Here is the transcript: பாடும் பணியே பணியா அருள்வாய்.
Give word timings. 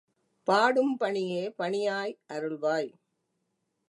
பாடும் 0.47 0.97
பணியே 0.97 1.53
பணியா 1.57 1.97
அருள்வாய். 2.33 2.89